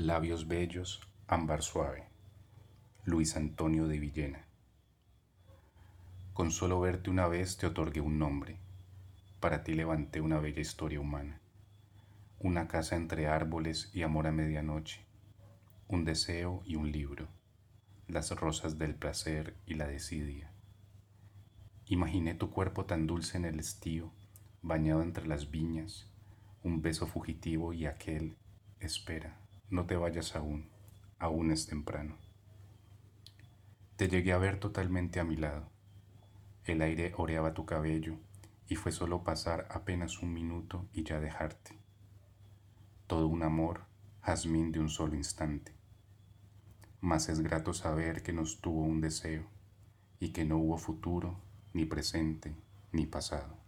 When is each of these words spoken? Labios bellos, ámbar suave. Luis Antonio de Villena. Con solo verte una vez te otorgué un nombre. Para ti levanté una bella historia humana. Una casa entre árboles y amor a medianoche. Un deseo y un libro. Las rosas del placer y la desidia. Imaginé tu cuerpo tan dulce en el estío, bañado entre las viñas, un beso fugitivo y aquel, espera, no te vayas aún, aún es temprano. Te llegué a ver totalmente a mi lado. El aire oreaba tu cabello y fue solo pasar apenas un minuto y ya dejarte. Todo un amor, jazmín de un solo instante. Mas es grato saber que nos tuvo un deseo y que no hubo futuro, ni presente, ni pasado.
Labios 0.00 0.46
bellos, 0.46 1.00
ámbar 1.26 1.60
suave. 1.60 2.04
Luis 3.04 3.36
Antonio 3.36 3.88
de 3.88 3.98
Villena. 3.98 4.46
Con 6.34 6.52
solo 6.52 6.78
verte 6.78 7.10
una 7.10 7.26
vez 7.26 7.56
te 7.56 7.66
otorgué 7.66 8.00
un 8.00 8.16
nombre. 8.16 8.60
Para 9.40 9.64
ti 9.64 9.74
levanté 9.74 10.20
una 10.20 10.38
bella 10.38 10.60
historia 10.60 11.00
humana. 11.00 11.40
Una 12.38 12.68
casa 12.68 12.94
entre 12.94 13.26
árboles 13.26 13.90
y 13.92 14.02
amor 14.02 14.28
a 14.28 14.30
medianoche. 14.30 15.04
Un 15.88 16.04
deseo 16.04 16.62
y 16.64 16.76
un 16.76 16.92
libro. 16.92 17.26
Las 18.06 18.30
rosas 18.30 18.78
del 18.78 18.94
placer 18.94 19.56
y 19.66 19.74
la 19.74 19.88
desidia. 19.88 20.52
Imaginé 21.86 22.34
tu 22.34 22.52
cuerpo 22.52 22.84
tan 22.84 23.08
dulce 23.08 23.36
en 23.36 23.46
el 23.46 23.58
estío, 23.58 24.12
bañado 24.62 25.02
entre 25.02 25.26
las 25.26 25.50
viñas, 25.50 26.08
un 26.62 26.82
beso 26.82 27.08
fugitivo 27.08 27.72
y 27.72 27.86
aquel, 27.86 28.36
espera, 28.78 29.40
no 29.70 29.84
te 29.86 29.96
vayas 29.96 30.34
aún, 30.34 30.68
aún 31.18 31.50
es 31.50 31.66
temprano. 31.66 32.16
Te 33.96 34.08
llegué 34.08 34.32
a 34.32 34.38
ver 34.38 34.58
totalmente 34.58 35.20
a 35.20 35.24
mi 35.24 35.36
lado. 35.36 35.68
El 36.64 36.82
aire 36.82 37.12
oreaba 37.16 37.52
tu 37.52 37.66
cabello 37.66 38.16
y 38.66 38.76
fue 38.76 38.92
solo 38.92 39.24
pasar 39.24 39.66
apenas 39.70 40.22
un 40.22 40.32
minuto 40.32 40.86
y 40.92 41.04
ya 41.04 41.20
dejarte. 41.20 41.78
Todo 43.06 43.26
un 43.26 43.42
amor, 43.42 43.84
jazmín 44.22 44.72
de 44.72 44.80
un 44.80 44.88
solo 44.88 45.16
instante. 45.16 45.74
Mas 47.00 47.28
es 47.28 47.40
grato 47.40 47.74
saber 47.74 48.22
que 48.22 48.32
nos 48.32 48.60
tuvo 48.60 48.82
un 48.82 49.00
deseo 49.00 49.46
y 50.20 50.30
que 50.30 50.44
no 50.44 50.58
hubo 50.58 50.78
futuro, 50.78 51.40
ni 51.72 51.84
presente, 51.84 52.54
ni 52.92 53.06
pasado. 53.06 53.67